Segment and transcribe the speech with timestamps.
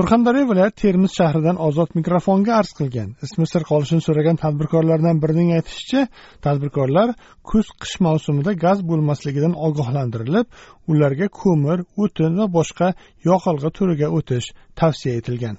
[0.00, 3.08] Surxondaryo viloyati termiz shahridan ozod mikrofonga arz qilgan.
[3.26, 6.02] Ismi sir qolishini so'ragan tadbirkorlardan birining aytishicha
[6.46, 7.08] tadbirkorlar
[7.50, 10.46] kuz qish mavsumida gaz bo'lmasligidan ogohlantirilib
[10.92, 12.88] ularga ko'mir o'tin va boshqa
[13.28, 14.46] yoqilg'i turiga o'tish
[14.80, 15.56] tavsiya etilgan.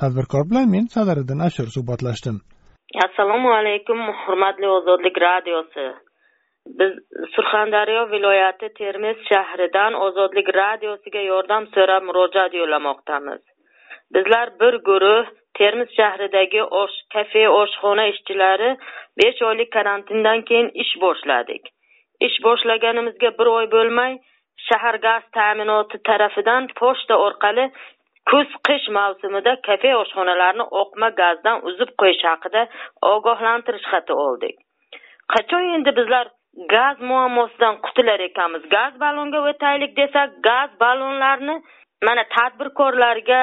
[0.00, 2.36] Tadbirkor bilan men sadariddin ashur suhbatlashdim.
[3.06, 5.86] Assalomu alaykum hurmatli ozodlik radiosi.
[6.78, 6.92] Biz
[7.34, 13.42] surxondaryo viloyati termiz shahridan ozodlik radiosiga yordam so'rab murojaat yo'llamoqdamiz.
[14.14, 15.26] Bizlar bir guruh
[15.58, 18.70] termiz shahridagi osh kafe oshxona ishchilari
[19.22, 21.62] besh oylik karantindan keyin ish boshladik.
[22.20, 24.12] Ish boshlaganimizga bir oy bo'lmay
[24.68, 27.64] shahar gaz ta'minoti tarafidan pochta orqali
[28.30, 32.62] kuz qish mavsumida kafe oshxonalarni oqma gazdan uzib qo'yish haqida
[33.12, 34.56] ogohlantirish xati oldik.
[35.32, 36.26] Qachon endi bizlar
[36.74, 41.56] gaz muammosidan qutular ekanmiz gaz ballonga o'taylik desak gaz ballonlarni
[42.06, 43.42] mana tadbirkorlarga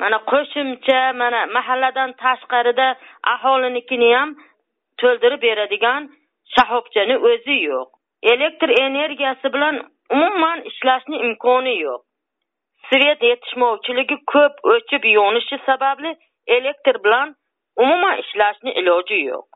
[0.00, 2.88] mana qo'shimcha mana mahalladan tashqarida
[3.34, 4.30] aholinikini ham
[5.02, 6.02] to'ldirib beradigan
[6.54, 7.88] shahobchani o'zi yo'q.
[8.32, 9.76] Elektr energiyasi bilan
[10.16, 12.02] umuman ishlashni imkoni yo'q.
[12.88, 16.10] Svet yetishmovchiligi ko'p o'chib yonishi sababli
[16.56, 17.34] elektr bilan
[17.82, 19.46] umuman ishlashni iloji yo'q.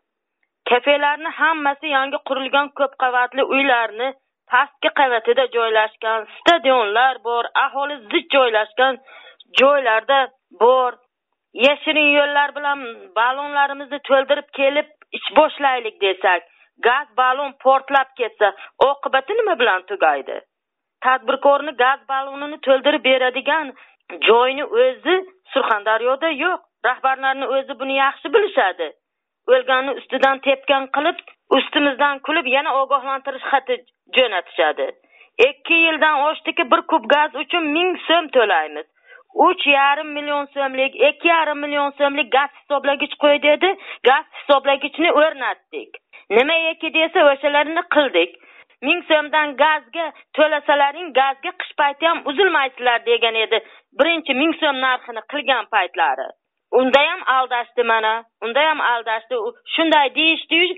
[0.71, 4.09] Kafelarni hammasi yangi qurilgan ko'p qavatli uylarni
[4.51, 8.95] pastki qavatida joylashgan stadionlar bor aholi zich joylashgan
[9.61, 10.29] joylarda
[10.61, 10.93] bor.
[11.55, 12.81] Yashirin yo'llar bilan
[13.17, 16.43] ballonlarimizni to'ldirib kelib ish boshlaylik desak
[16.89, 18.53] gaz ballon portlab ketsa
[18.89, 20.41] oqibati nima bilan tugaydi?
[21.05, 23.73] Tadbirkorni gaz ballonini to'ldirib beradigan
[24.29, 25.17] joyni o'zi
[25.55, 28.89] surxondaryoda yo'q rahbarlarni o'zi buni yaxshi bilishadi.
[29.55, 31.19] O'lganni ustidan tepgan qilib
[31.59, 33.77] ustimizdan kulib yana ogohlantirish xati
[34.17, 34.89] jo'natishadi.
[35.49, 38.87] Ikki yildan oshdiki bir kub gaz uchun ming so'm to'laymiz.
[39.47, 43.71] Uch yarim million so'mlik ikki yarim million so'mlik gaz hisoblagich qo'y dedi.
[44.09, 45.91] Gaz hisoblagichni o'rnatdik.
[46.31, 48.37] Nima eki desa o'shalarni qildik.
[48.87, 50.07] Ming so'mdan gazga
[50.39, 53.59] to'lasalaring gazga qish payti ham uzilmaysizlar degan edi.
[53.99, 56.29] Birinchi ming so'm narxini qilgan paytlari.
[56.81, 58.15] Unda ham aldashdi mana.
[58.45, 59.37] Unda ham aldashdi.
[59.75, 60.77] Shunday deyishdiyu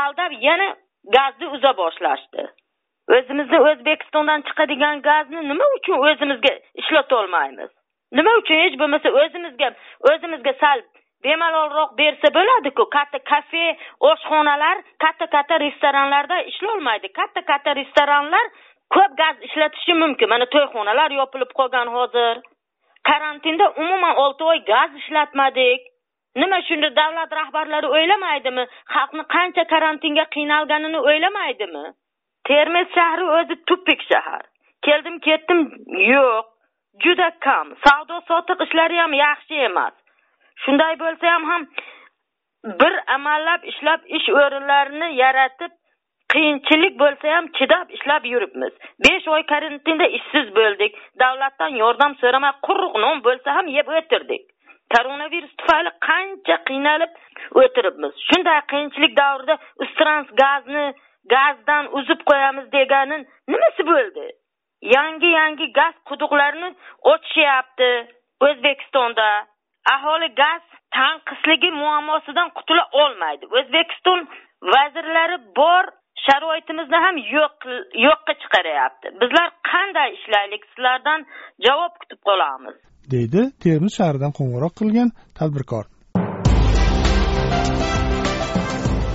[0.00, 0.68] aldab yana
[1.16, 2.46] gazni uza boshlashdi.
[3.16, 7.70] O'zimizni o'zbekistondan chiqadigan gazni nima uchun o'zimizga ishlatolmaymiz
[8.16, 9.68] nima uchun hech bo'lmasa o'zimizga
[10.10, 10.82] o'zimizga sal
[11.24, 12.84] bemalolroq bersa bo'ladiku?
[12.96, 13.76] Katta kafe
[14.10, 17.12] oshxonalar katta katta restoranlarda ishlolmaydi.
[17.18, 18.46] Katta katta restoranlar
[18.94, 20.28] ko'p gaz ishlatishi mumkin.
[20.28, 22.34] Mana to'yxonalar yopilib qolgan hozir.
[23.08, 25.80] Karantinda umuman olti oy gaz ishlatmadik.
[26.36, 28.64] Nima shunda davlat rahbarlari o'ylamaydimi?
[28.94, 31.84] Xalqni qancha karantinga qiynalganini o'ylamaydimi?
[32.48, 34.44] Termiz shahri o'zi tupik shahar.
[34.86, 35.60] Keldim ketdim
[36.12, 36.57] yo'q.
[37.04, 37.74] Juda kam.
[37.86, 39.94] Savdo sotiq ishlari ham yaxshi emas.
[40.64, 41.62] Shunday bo'lsa ham ham
[42.80, 45.72] bir amallab ishlab ish o'rinlarini yaratib
[46.32, 48.72] qiyinchilik bo'lsa ham chidab ishlab yuribmiz.
[49.04, 50.92] Besh oy karantinda ishsiz bo'ldik.
[51.22, 54.44] Davlatdan yordam so'ramay quruq non bo'lsa ham yeb o'tirdik.
[54.94, 57.12] Koronavirus tufayli qancha qiynalib
[57.62, 58.12] o'tiribmiz.
[58.28, 59.54] Shunday qiyinchilik davrida
[59.84, 60.86] ustrans gazni
[61.34, 64.26] gazdan uzib qo'yamiz deganin nimasi bo'ldi?
[64.82, 66.74] Yangi yangi gaz quduqlarini
[67.12, 67.90] ochishyapti
[68.46, 69.28] o'zbekistonda.
[69.94, 70.62] Aholi gaz
[70.98, 73.44] tanqisligi muammosidan qutula olmaydi.
[73.58, 74.28] O'zbekiston
[74.74, 75.84] vazirlari bor
[76.26, 77.58] sharoitimizni ham yo'q
[78.06, 79.06] yo'qqa chiqaryapti.
[79.20, 80.62] Bizlar qanday ishlaylik?
[80.70, 81.20] Sizlardan
[81.66, 82.76] javob kutib qolamiz.
[83.12, 85.08] Deydi termiz shahridan qo'ng'iroq qilgan
[85.38, 85.84] tadbirkor.